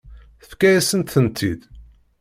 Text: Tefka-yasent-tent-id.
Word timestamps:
Tefka-yasent-tent-id. 0.41 1.61